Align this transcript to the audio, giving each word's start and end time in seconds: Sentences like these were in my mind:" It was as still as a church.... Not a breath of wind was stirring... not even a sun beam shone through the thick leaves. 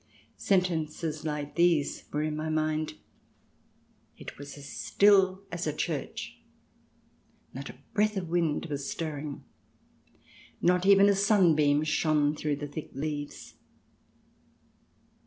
Sentences 0.37 1.25
like 1.25 1.53
these 1.53 2.05
were 2.11 2.23
in 2.23 2.35
my 2.35 2.49
mind:" 2.49 2.95
It 4.17 4.35
was 4.39 4.57
as 4.57 4.67
still 4.67 5.43
as 5.51 5.67
a 5.67 5.73
church.... 5.75 6.39
Not 7.53 7.69
a 7.69 7.75
breath 7.93 8.17
of 8.17 8.27
wind 8.27 8.65
was 8.65 8.89
stirring... 8.89 9.43
not 10.59 10.87
even 10.87 11.07
a 11.07 11.13
sun 11.13 11.53
beam 11.55 11.83
shone 11.83 12.35
through 12.35 12.55
the 12.55 12.67
thick 12.67 12.89
leaves. 12.95 13.53